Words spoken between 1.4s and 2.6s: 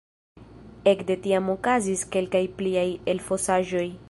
okazis kelkaj